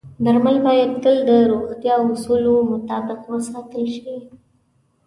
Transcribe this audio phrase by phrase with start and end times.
[0.25, 4.15] درمل باید تل د روغتیايي اصولو مطابق وساتل شي.